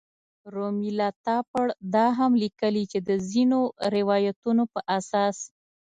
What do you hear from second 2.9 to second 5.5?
چې د ځینو روایتونو په اساس.